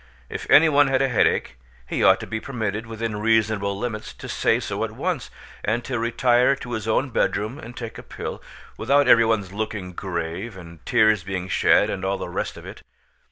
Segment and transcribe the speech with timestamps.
[0.29, 4.27] If any one had a headache, he ought to be permitted within reasonable limits to
[4.27, 5.29] say so at once,
[5.63, 8.41] and to retire to his own bedroom and take a pill,
[8.77, 12.81] without every one's looking grave and tears being shed and all the rest of it.